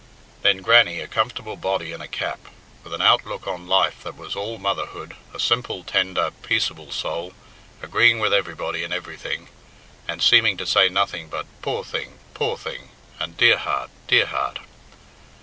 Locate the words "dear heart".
13.37-13.91, 14.07-14.57